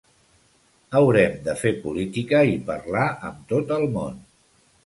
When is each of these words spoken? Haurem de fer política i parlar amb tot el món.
Haurem 0.99 1.35
de 1.49 1.55
fer 1.59 1.75
política 1.83 2.41
i 2.55 2.57
parlar 2.71 3.07
amb 3.31 3.47
tot 3.55 3.79
el 3.81 3.87
món. 4.01 4.21